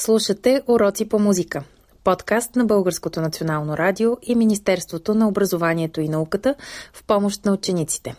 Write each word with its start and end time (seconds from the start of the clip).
Слушате 0.00 0.62
Уроци 0.66 1.08
по 1.08 1.18
музика. 1.18 1.62
Подкаст 2.04 2.56
на 2.56 2.64
Българското 2.64 3.20
национално 3.20 3.76
радио 3.76 4.16
и 4.22 4.34
Министерството 4.34 5.14
на 5.14 5.28
образованието 5.28 6.00
и 6.00 6.08
науката 6.08 6.54
в 6.92 7.04
помощ 7.04 7.44
на 7.44 7.52
учениците. 7.52 8.14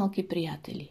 Малки 0.00 0.28
приятели! 0.28 0.90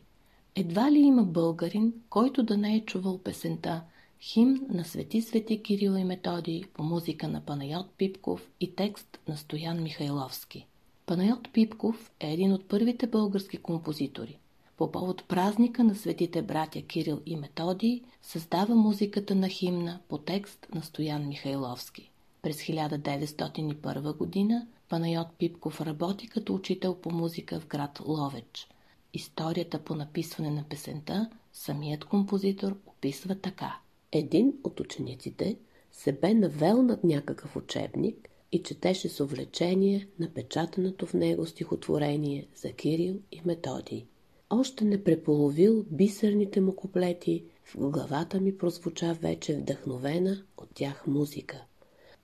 Едва 0.55 0.91
ли 0.91 0.99
има 0.99 1.23
българин, 1.23 1.93
който 2.09 2.43
да 2.43 2.57
не 2.57 2.75
е 2.75 2.85
чувал 2.85 3.17
песента 3.17 3.81
Химн 4.21 4.59
на 4.69 4.85
Свети 4.85 5.21
Свети 5.21 5.63
Кирил 5.63 5.91
и 5.91 6.03
Методий 6.03 6.63
по 6.73 6.83
музика 6.83 7.27
на 7.27 7.41
Панайот 7.41 7.85
Пипков 7.97 8.49
и 8.59 8.75
текст 8.75 9.19
на 9.27 9.37
Стоян 9.37 9.83
Михайловски. 9.83 10.67
Панайот 11.05 11.53
Пипков 11.53 12.11
е 12.19 12.33
един 12.33 12.53
от 12.53 12.67
първите 12.67 13.07
български 13.07 13.57
композитори. 13.57 14.39
По 14.77 14.91
повод 14.91 15.23
празника 15.27 15.83
на 15.83 15.95
светите 15.95 16.41
братя 16.41 16.81
Кирил 16.81 17.21
и 17.25 17.35
Методий 17.35 18.01
създава 18.21 18.75
музиката 18.75 19.35
на 19.35 19.49
химна 19.49 19.99
по 20.09 20.17
текст 20.17 20.67
на 20.73 20.81
Стоян 20.81 21.27
Михайловски. 21.27 22.11
През 22.41 22.57
1901 22.57 24.17
година 24.17 24.67
Панайот 24.89 25.27
Пипков 25.37 25.81
работи 25.81 26.27
като 26.27 26.55
учител 26.55 26.95
по 26.95 27.11
музика 27.11 27.59
в 27.59 27.67
град 27.67 27.99
Ловеч. 28.05 28.67
Историята 29.13 29.79
по 29.79 29.95
написване 29.95 30.49
на 30.49 30.63
песента 30.69 31.29
самият 31.53 32.05
композитор 32.05 32.77
описва 32.85 33.35
така. 33.35 33.79
Един 34.11 34.53
от 34.63 34.79
учениците 34.79 35.57
се 35.91 36.11
бе 36.11 36.33
навел 36.33 36.81
над 36.81 37.03
някакъв 37.03 37.55
учебник 37.55 38.29
и 38.51 38.63
четеше 38.63 39.09
с 39.09 39.19
увлечение 39.19 40.07
напечатаното 40.19 41.05
в 41.05 41.13
него 41.13 41.45
стихотворение 41.45 42.47
за 42.55 42.71
Кирил 42.71 43.19
и 43.31 43.41
Методий. 43.45 44.05
Още 44.49 44.85
не 44.85 45.03
преполовил 45.03 45.85
бисерните 45.91 46.61
му 46.61 46.75
куплети, 46.75 47.43
в 47.63 47.77
главата 47.77 48.41
ми 48.41 48.57
прозвуча 48.57 49.13
вече 49.13 49.55
вдъхновена 49.55 50.43
от 50.57 50.69
тях 50.73 51.07
музика. 51.07 51.63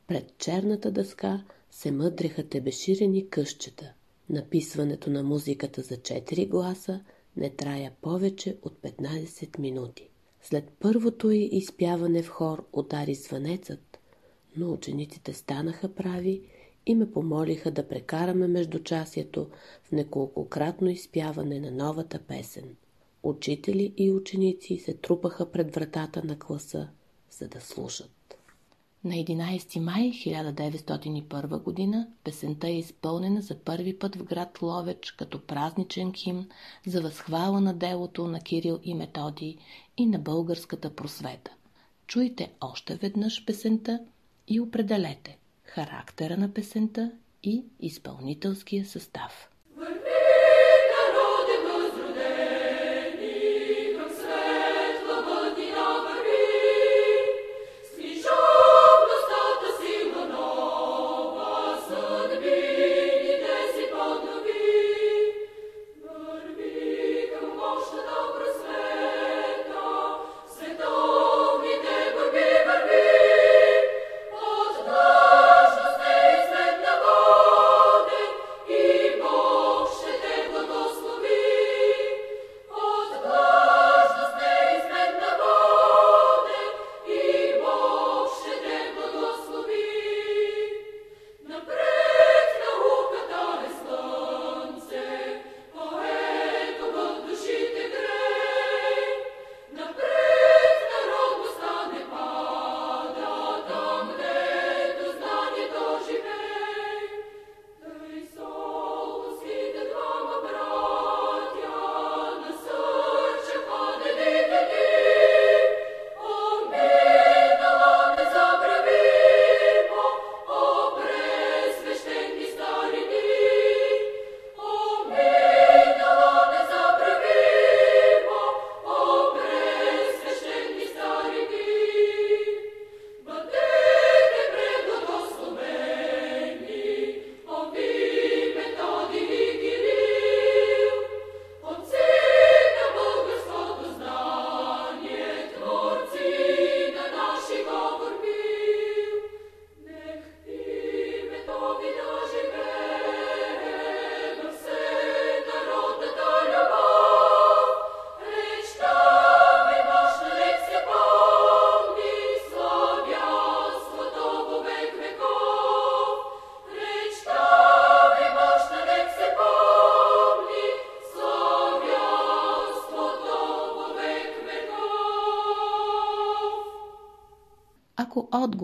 Пред 0.07 0.37
черната 0.37 0.91
дъска 0.91 1.43
се 1.71 1.91
мъдреха 1.91 2.49
тебеширени 2.49 3.29
къщета. 3.29 3.93
Написването 4.29 5.09
на 5.09 5.23
музиката 5.23 5.81
за 5.81 5.97
четири 5.97 6.45
гласа 6.45 7.01
не 7.37 7.49
трая 7.49 7.91
повече 8.01 8.57
от 8.61 8.73
15 8.81 9.59
минути. 9.59 10.09
След 10.41 10.71
първото 10.79 11.31
й 11.31 11.49
изпяване 11.51 12.23
в 12.23 12.29
хор 12.29 12.65
удари 12.73 13.15
звънецът, 13.15 13.99
но 14.57 14.73
учениците 14.73 15.33
станаха 15.33 15.95
прави 15.95 16.41
и 16.85 16.95
ме 16.95 17.11
помолиха 17.11 17.71
да 17.71 17.87
прекараме 17.87 18.47
междучасието 18.47 19.49
в 19.83 19.91
неколкократно 19.91 20.89
изпяване 20.89 21.59
на 21.59 21.71
новата 21.71 22.19
песен. 22.19 22.75
Учители 23.23 23.93
и 23.97 24.11
ученици 24.11 24.77
се 24.77 24.93
трупаха 24.93 25.51
пред 25.51 25.75
вратата 25.75 26.23
на 26.23 26.39
класа, 26.39 26.89
за 27.29 27.47
да 27.47 27.61
слушат. 27.61 28.14
На 29.05 29.13
11 29.15 29.79
май 29.79 30.11
1901 30.11 31.91
г. 31.91 32.07
песента 32.23 32.67
е 32.67 32.77
изпълнена 32.77 33.41
за 33.41 33.59
първи 33.59 33.99
път 33.99 34.15
в 34.15 34.23
град 34.23 34.61
Ловеч 34.61 35.11
като 35.11 35.45
празничен 35.45 36.13
химн 36.13 36.49
за 36.87 37.01
възхвала 37.01 37.61
на 37.61 37.73
делото 37.73 38.27
на 38.27 38.39
Кирил 38.39 38.79
и 38.83 38.93
Методий 38.93 39.57
и 39.97 40.05
на 40.05 40.19
българската 40.19 40.95
просвета. 40.95 41.51
Чуйте 42.07 42.51
още 42.61 42.95
веднъж 42.95 43.45
песента 43.45 43.99
и 44.47 44.59
определете 44.59 45.37
характера 45.63 46.37
на 46.37 46.53
песента 46.53 47.11
и 47.43 47.63
изпълнителския 47.79 48.85
състав. 48.85 49.49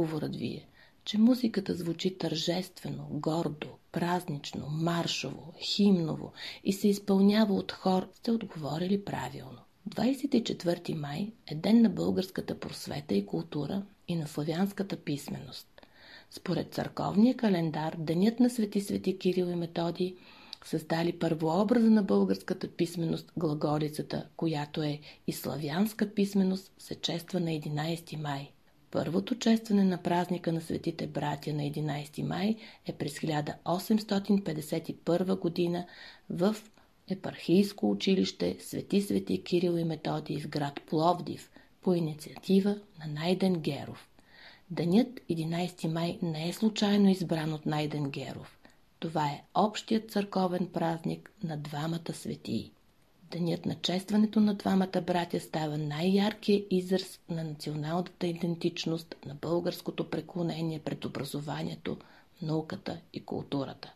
Отговорът 0.02 0.36
ви 0.36 0.48
е, 0.48 0.68
че 1.06 1.18
музиката 1.18 1.76
звучи 1.76 2.18
тържествено, 2.18 3.08
гордо, 3.12 3.68
празнично, 3.92 4.68
маршово, 4.70 5.54
химново 5.62 6.32
и 6.64 6.74
се 6.74 6.88
изпълнява 6.88 7.54
от 7.54 7.72
хор, 7.72 8.08
сте 8.14 8.32
отговорили 8.32 9.06
правилно. 9.06 9.58
24 9.90 10.94
май 10.94 11.32
е 11.48 11.56
ден 11.56 11.82
на 11.82 11.90
българската 11.90 12.60
просвета 12.60 13.16
и 13.16 13.26
култура 13.26 13.86
и 14.08 14.16
на 14.16 14.28
славянската 14.28 14.98
писменост. 14.98 15.68
Според 16.32 16.74
църковния 16.74 17.38
календар, 17.38 17.96
Денят 18.00 18.40
на 18.40 18.50
Свети 18.50 18.82
Свети 18.82 19.18
Кирил 19.18 19.46
и 19.46 19.56
Методий 19.56 20.16
създали 20.66 21.20
първообраза 21.20 21.90
на 21.90 22.04
българската 22.04 22.68
писменост 22.68 23.32
глаголицата, 23.38 24.28
която 24.38 24.84
е 24.84 25.00
и 25.28 25.34
славянска 25.34 26.14
писменост, 26.14 26.72
се 26.78 26.96
чества 26.96 27.40
на 27.40 27.50
11 27.50 28.16
май. 28.16 28.52
Първото 28.92 29.36
честване 29.36 29.84
на 29.84 29.98
празника 29.98 30.54
на 30.54 30.62
светите 30.62 31.08
братя 31.08 31.54
на 31.54 31.62
11 31.62 32.22
май 32.22 32.56
е 32.86 32.94
през 32.94 33.20
1851 33.20 35.40
година 35.40 35.86
в 36.30 36.56
епархийско 37.10 37.92
училище 37.92 38.58
Свети 38.60 39.02
Свети 39.02 39.44
Кирил 39.44 39.78
и 39.78 39.84
Методий 39.84 40.40
в 40.40 40.50
град 40.50 40.82
Пловдив 40.90 41.52
по 41.82 41.94
инициатива 41.94 42.78
на 43.00 43.08
Найден 43.14 43.54
Геров. 43.54 44.10
Денят 44.72 45.20
11 45.30 45.88
май 45.88 46.20
не 46.22 46.50
е 46.50 46.54
случайно 46.54 47.10
избран 47.10 47.54
от 47.54 47.66
Найден 47.66 48.10
Геров. 48.10 48.60
Това 49.00 49.28
е 49.28 49.44
общият 49.54 50.12
църковен 50.12 50.68
празник 50.68 51.32
на 51.44 51.58
двамата 51.58 52.14
светии. 52.14 52.72
Денят 53.32 53.66
на 53.66 53.76
честването 53.76 54.40
на 54.40 54.54
двамата 54.54 55.02
братя 55.08 55.40
става 55.40 55.78
най-яркият 55.78 56.68
израз 56.70 57.20
на 57.30 57.44
националната 57.44 58.28
идентичност 58.28 59.16
на 59.26 59.36
българското 59.36 60.10
преклонение 60.10 60.80
пред 60.80 61.06
образованието, 61.06 61.98
науката 62.42 63.02
и 63.14 63.26
културата. 63.26 63.94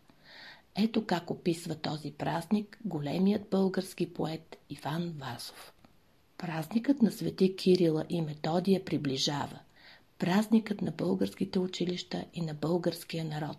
Ето 0.76 1.06
как 1.06 1.32
описва 1.32 1.76
този 1.76 2.12
празник 2.12 2.78
големият 2.86 3.50
български 3.52 4.14
поет 4.14 4.58
Иван 4.70 5.14
Вазов. 5.18 5.74
Празникът 6.38 7.02
на 7.02 7.12
свети 7.12 7.56
Кирила 7.56 8.06
и 8.10 8.22
Методия 8.22 8.86
приближава. 8.86 9.60
Празникът 10.20 10.82
на 10.82 10.92
българските 10.92 11.60
училища 11.60 12.26
и 12.34 12.42
на 12.42 12.54
българския 12.54 13.26
народ. 13.26 13.58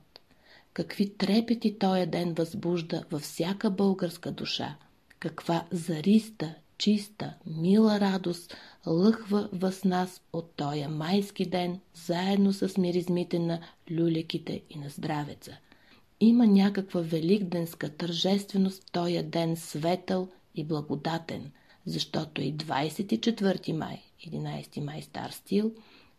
Какви 0.72 1.14
трепети 1.14 1.78
този 1.78 2.06
ден 2.06 2.34
възбужда 2.34 3.04
във 3.10 3.22
всяка 3.22 3.70
българска 3.70 4.32
душа. 4.32 4.76
Каква 5.18 5.66
зариста, 5.70 6.54
чиста, 6.78 7.34
мила 7.46 8.00
радост 8.00 8.56
лъхва 8.86 9.48
въз 9.52 9.84
нас 9.84 10.20
от 10.32 10.52
този 10.56 10.86
майски 10.86 11.46
ден, 11.46 11.80
заедно 11.94 12.52
с 12.52 12.76
миризмите 12.78 13.38
на 13.38 13.60
люлеките 13.90 14.62
и 14.70 14.78
на 14.78 14.88
здравеца. 14.88 15.56
Има 16.20 16.46
някаква 16.46 17.00
великденска 17.00 17.88
тържественост 17.88 18.82
в 18.82 18.90
този 18.92 19.22
ден 19.22 19.56
светъл 19.56 20.28
и 20.54 20.64
благодатен, 20.64 21.50
защото 21.86 22.42
и 22.42 22.54
24 22.54 23.72
май, 23.72 24.02
11 24.28 24.80
май 24.80 25.02
стар 25.02 25.30
стил, 25.30 25.72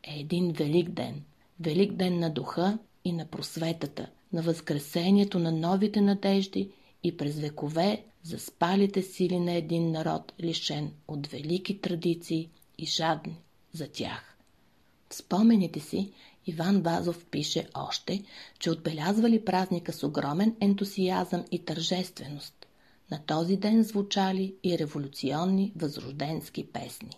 е 0.03 0.19
един 0.19 0.51
велик 0.51 0.89
ден. 0.89 1.23
Велик 1.59 1.93
ден 1.93 2.19
на 2.19 2.29
духа 2.29 2.77
и 3.05 3.11
на 3.11 3.25
просветата, 3.25 4.09
на 4.33 4.41
възкресението 4.41 5.39
на 5.39 5.51
новите 5.51 6.01
надежди 6.01 6.69
и 7.03 7.17
през 7.17 7.39
векове 7.39 8.05
за 8.23 8.39
спалите 8.39 9.01
сили 9.01 9.39
на 9.39 9.51
един 9.51 9.91
народ, 9.91 10.33
лишен 10.43 10.91
от 11.07 11.27
велики 11.27 11.81
традиции 11.81 12.49
и 12.77 12.85
жадни 12.85 13.41
за 13.71 13.87
тях. 13.87 14.37
В 15.09 15.15
спомените 15.15 15.79
си 15.79 16.11
Иван 16.47 16.81
Вазов 16.81 17.25
пише 17.25 17.67
още, 17.73 18.23
че 18.59 18.71
отбелязвали 18.71 19.45
празника 19.45 19.93
с 19.93 20.03
огромен 20.03 20.55
ентусиазъм 20.61 21.45
и 21.51 21.59
тържественост. 21.59 22.67
На 23.11 23.19
този 23.25 23.57
ден 23.57 23.83
звучали 23.83 24.55
и 24.63 24.77
революционни 24.77 25.73
възрожденски 25.75 26.67
песни 26.67 27.09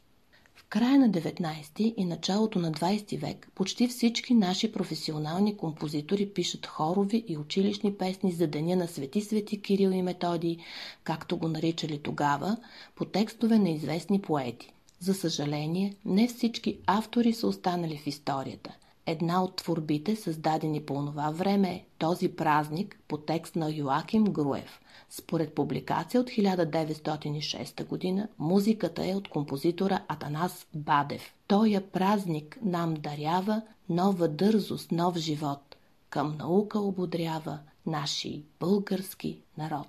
края 0.70 1.00
на 1.00 1.10
19 1.10 1.94
и 1.98 2.06
началото 2.06 2.60
на 2.60 2.72
20 2.72 3.18
век 3.18 3.52
почти 3.56 3.88
всички 3.88 4.34
наши 4.34 4.72
професионални 4.72 5.58
композитори 5.58 6.30
пишат 6.30 6.66
хорови 6.66 7.24
и 7.28 7.38
училищни 7.38 7.94
песни 7.94 8.32
за 8.32 8.48
деня 8.48 8.76
на 8.76 8.88
Свети 8.88 9.22
Свети 9.22 9.62
Кирил 9.62 9.90
и 9.90 10.02
Методий, 10.02 10.58
както 11.04 11.38
го 11.38 11.48
наричали 11.48 12.00
тогава, 12.00 12.58
по 12.96 13.06
текстове 13.06 13.60
на 13.60 13.70
известни 13.70 14.22
поети. 14.22 14.74
За 15.00 15.14
съжаление, 15.14 15.96
не 16.06 16.28
всички 16.28 16.78
автори 16.88 17.34
са 17.34 17.48
останали 17.48 17.98
в 17.98 18.08
историята. 18.08 18.76
Една 19.12 19.44
от 19.44 19.56
творбите, 19.56 20.16
създадени 20.16 20.82
по 20.82 20.94
това 20.94 21.30
време 21.30 21.70
е 21.70 21.86
този 21.98 22.30
празник 22.30 23.00
по 23.08 23.18
текст 23.18 23.56
на 23.56 23.72
Йоаким 23.72 24.24
Груев– 24.24 24.80
според 25.10 25.56
публикация 25.56 26.22
от 26.22 26.28
1906 26.28 28.18
г. 28.18 28.28
музиката 28.40 29.10
е 29.10 29.16
от 29.16 29.28
композитора 29.28 30.00
Атанас 30.08 30.68
Бадев. 30.76 31.34
Тоя 31.48 31.92
празник 31.92 32.60
нам 32.62 32.94
дарява 32.94 33.62
нова 33.90 34.28
дързост, 34.28 34.92
нов 34.92 35.18
живот. 35.18 35.76
Към 36.10 36.38
наука 36.38 36.80
ободрява 36.80 37.60
наши 37.86 38.44
български 38.60 39.42
народ. 39.58 39.88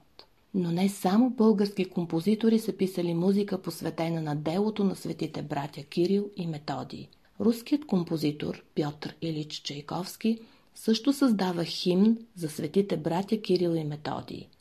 Но 0.55 0.71
не 0.71 0.89
само 0.89 1.31
български 1.31 1.85
композитори 1.85 2.59
са 2.59 2.77
писали 2.77 3.15
музика 3.15 3.63
посветена 3.63 4.21
на 4.21 4.37
делото 4.37 4.85
на 4.85 4.97
светите 4.97 5.43
братя 5.43 5.85
Кирил 5.85 6.31
и 6.37 6.47
Методий. 6.47 7.09
Руският 7.41 7.87
композитор 7.87 8.65
Пьотр 8.75 9.15
Илич 9.23 9.55
Чайковски 9.55 10.39
също 10.75 11.13
създава 11.13 11.65
химн 11.65 12.19
за 12.37 12.49
светите 12.49 12.97
братя 12.97 13.41
Кирил 13.41 13.71
и 13.71 13.85
Методий– 13.85 14.49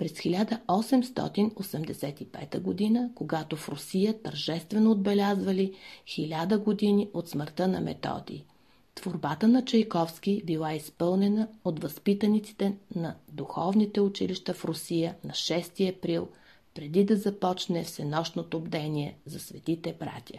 през 0.00 0.12
1885 0.12 2.94
г., 2.94 3.10
когато 3.14 3.56
в 3.56 3.68
Русия 3.68 4.22
тържествено 4.22 4.90
отбелязвали 4.90 5.74
хиляда 6.06 6.58
години 6.58 7.08
от 7.14 7.28
смъртта 7.28 7.68
на 7.68 7.80
Методий. 7.80 8.44
Творбата 8.94 9.48
на 9.48 9.64
Чайковски 9.64 10.42
била 10.44 10.74
изпълнена 10.74 11.48
от 11.64 11.82
възпитаниците 11.82 12.76
на 12.94 13.14
духовните 13.28 14.00
училища 14.00 14.54
в 14.54 14.64
Русия 14.64 15.14
на 15.24 15.30
6 15.30 15.96
април, 15.96 16.28
преди 16.74 17.04
да 17.04 17.16
започне 17.16 17.84
всенощното 17.84 18.60
бдение 18.60 19.16
за 19.26 19.40
светите 19.40 19.96
братя. 20.00 20.38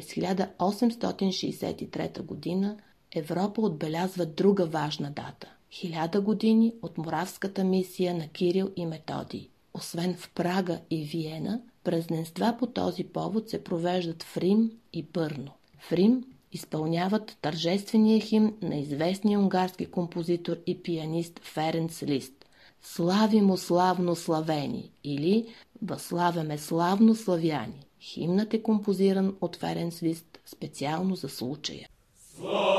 През 0.00 0.14
1863 0.14 2.26
г. 2.26 2.32
Европа 3.14 3.62
отбелязва 3.62 4.26
друга 4.26 4.66
важна 4.66 5.10
дата– 5.10 5.52
хиляда 5.72 6.20
години 6.20 6.74
от 6.82 6.98
Моравската 6.98 7.64
мисия 7.64 8.14
на 8.14 8.28
Кирил 8.28 8.70
и 8.76 8.86
Методий. 8.86 9.48
Освен 9.74 10.14
в 10.14 10.30
Прага 10.34 10.78
и 10.90 11.04
Виена, 11.04 11.60
празненства 11.84 12.56
по 12.58 12.66
този 12.66 13.04
повод 13.04 13.50
се 13.50 13.64
провеждат 13.64 14.22
в 14.22 14.36
Рим 14.36 14.70
и 14.92 15.02
Бърно. 15.02 15.52
В 15.78 15.92
Рим 15.92 16.24
изпълняват 16.52 17.36
тържествения 17.42 18.20
химн 18.20 18.56
на 18.62 18.76
известния 18.76 19.40
унгарски 19.40 19.86
композитор 19.86 20.56
и 20.66 20.82
пианист 20.82 21.40
Ференц 21.42 22.02
Лист. 22.02 22.46
Слави 22.82 23.40
му 23.40 23.56
славно 23.56 24.16
славени 24.16 24.90
или 25.04 25.46
Въславяме 25.82 26.58
славно 26.58 27.14
славяни. 27.14 27.89
Химнът 28.00 28.54
е 28.54 28.62
композиран 28.62 29.36
от 29.40 29.56
Ференц 29.56 30.02
Лист 30.02 30.40
специално 30.46 31.14
за 31.14 31.28
случая. 31.28 31.88
Славимо! 32.36 32.69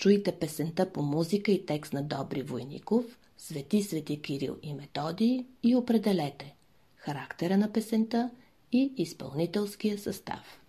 Чуйте 0.00 0.32
песента 0.32 0.92
по 0.92 1.02
музика 1.02 1.52
и 1.52 1.66
текст 1.66 1.92
на 1.92 2.02
Добри 2.02 2.42
Войников, 2.42 3.04
Свети 3.38 3.82
Свети 3.82 4.22
Кирил 4.22 4.56
и 4.62 4.74
Методии 4.74 5.46
и 5.62 5.76
определете 5.76 6.54
характера 6.96 7.56
на 7.56 7.72
песента 7.72 8.30
и 8.72 8.92
изпълнителския 8.96 9.98
състав. 9.98 10.60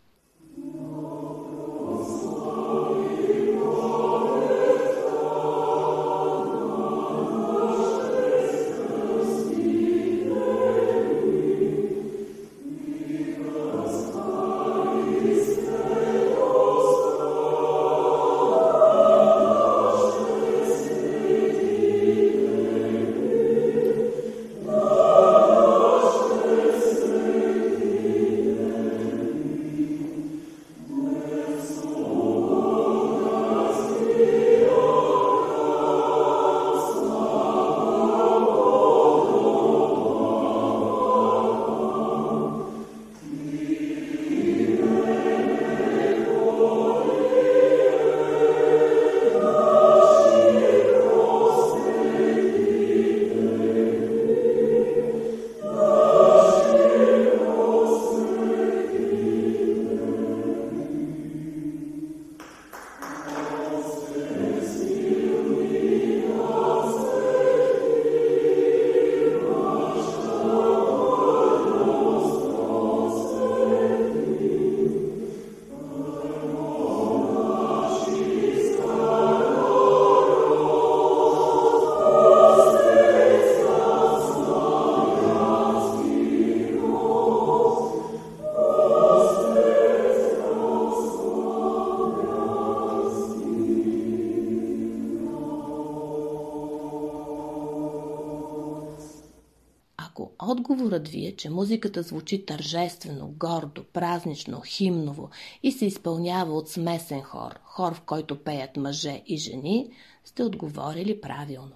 Отговорът 101.01 101.31
ви 101.31 101.35
че 101.37 101.49
музиката 101.49 102.01
звучи 102.03 102.45
тържествено, 102.45 103.33
гордо, 103.37 103.83
празнично, 103.93 104.61
химново 104.65 105.29
и 105.63 105.71
се 105.71 105.85
изпълнява 105.85 106.53
от 106.53 106.69
смесен 106.69 107.21
хор, 107.21 107.59
хор 107.63 107.93
в 107.93 108.01
който 108.01 108.43
пеят 108.43 108.77
мъже 108.77 109.23
и 109.27 109.37
жени, 109.37 109.91
сте 110.25 110.43
отговорили 110.43 111.21
правилно. 111.21 111.71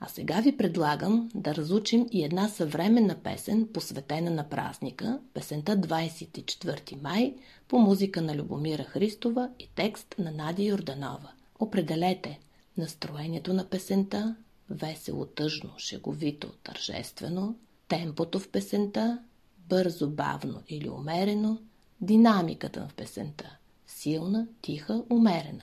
А 0.00 0.08
сега 0.08 0.40
ви 0.40 0.56
предлагам 0.56 1.30
да 1.34 1.54
разучим 1.54 2.06
и 2.10 2.24
една 2.24 2.48
съвременна 2.48 3.14
песен, 3.14 3.68
посветена 3.72 4.30
на 4.30 4.48
празника, 4.48 5.20
песента 5.34 5.76
24 5.76 7.02
май, 7.02 7.34
по 7.68 7.78
музика 7.78 8.22
на 8.22 8.36
Любомира 8.36 8.84
Христова 8.84 9.50
и 9.58 9.68
текст 9.74 10.14
на 10.18 10.30
Надя 10.30 10.62
Йорданова. 10.62 11.30
Определете 11.58 12.38
Настроението 12.76 13.52
на 13.52 13.64
песента– 13.64 14.36
весело, 14.70 15.26
тъжно, 15.26 15.70
шеговито, 15.78 16.52
тържествено, 16.64 17.54
темпото 17.88 18.40
в 18.40 18.48
песента– 18.48 19.22
бързо, 19.68 20.10
бавно 20.10 20.62
или 20.68 20.88
умерено, 20.88 21.58
динамиката 22.00 22.88
в 22.90 22.94
песента– 22.94 23.56
силна, 23.86 24.46
тиха, 24.62 25.04
умерена. 25.10 25.62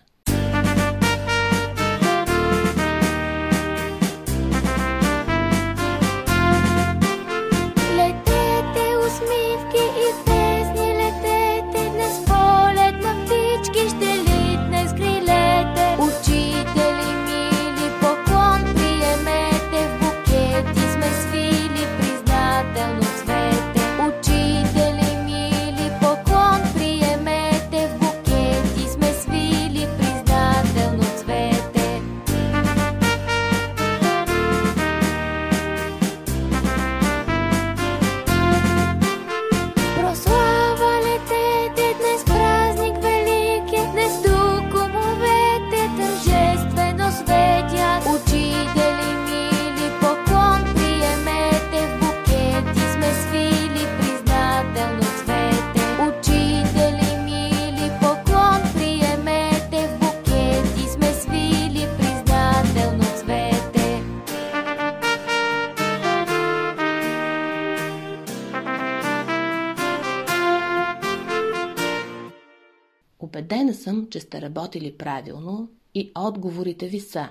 Съм, 73.85 74.07
че 74.09 74.19
сте 74.19 74.41
работили 74.41 74.97
правилно 74.97 75.69
и 75.93 76.11
отговорите 76.15 76.87
ви 76.87 76.99
са 76.99 77.29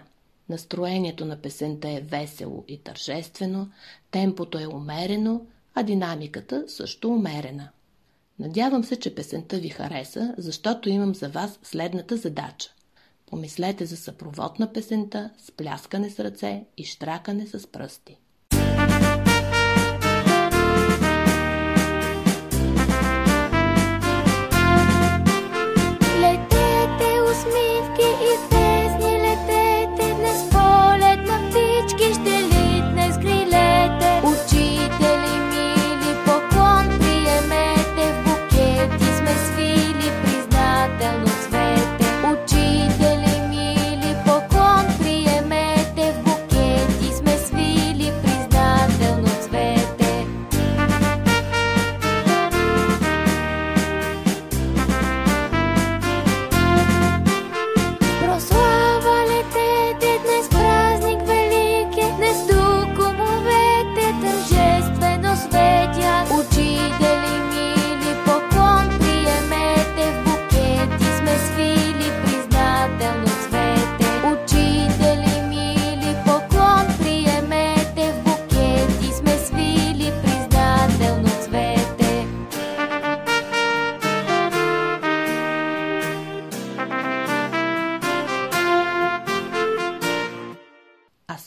Настроението 0.48 1.24
на 1.24 1.36
песента 1.36 1.88
е 1.88 2.00
весело 2.00 2.64
и 2.68 2.78
тържествено, 2.78 3.70
темпото 4.10 4.58
е 4.58 4.66
умерено, 4.66 5.46
а 5.74 5.82
динамиката 5.82 6.64
също 6.68 7.08
умерена. 7.08 7.68
Надявам 8.38 8.84
се, 8.84 8.96
че 8.96 9.14
песента 9.14 9.56
ви 9.56 9.68
хареса, 9.68 10.34
защото 10.38 10.88
имам 10.88 11.14
за 11.14 11.28
вас 11.28 11.58
следната 11.62 12.16
задача. 12.16 12.70
Помислете 13.26 13.86
за 13.86 13.96
съпровод 13.96 14.58
на 14.58 14.72
песента 14.72 15.30
с 15.38 15.52
пляскане 15.52 16.10
с 16.10 16.20
ръце 16.20 16.64
и 16.76 16.84
штракане 16.84 17.46
с 17.46 17.66
пръсти. 17.66 18.18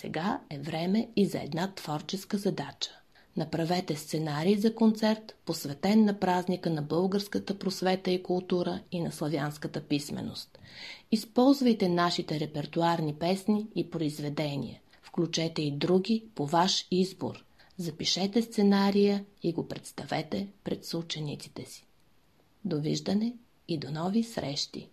Сега 0.08 0.42
е 0.50 0.60
време 0.60 1.10
и 1.16 1.26
за 1.26 1.40
една 1.40 1.74
творческа 1.76 2.38
задача. 2.38 2.90
Направете 3.38 3.96
сценарий 3.96 4.58
за 4.58 4.76
концерт, 4.76 5.36
посветен 5.46 6.06
на 6.06 6.20
празника 6.20 6.70
на 6.70 6.82
българската 6.82 7.60
просвета 7.60 8.12
и 8.12 8.24
култура 8.24 8.80
и 8.92 9.02
на 9.02 9.12
славянската 9.12 9.82
писменост. 9.82 10.60
Използвайте 11.12 11.90
нашите 11.90 12.40
репертуарни 12.40 13.14
песни 13.16 13.68
и 13.76 13.90
произведения. 13.90 14.80
Включете 15.02 15.62
и 15.62 15.72
други 15.72 16.24
по 16.36 16.46
ваш 16.46 16.88
избор. 16.92 17.46
Запишете 17.78 18.42
сценария 18.42 19.26
и 19.44 19.54
го 19.54 19.68
представете 19.68 20.48
пред 20.64 20.86
съучениците 20.86 21.66
си. 21.66 21.86
Довиждане 22.66 23.34
и 23.68 23.78
до 23.78 23.92
нови 23.92 24.24
срещи! 24.24 24.90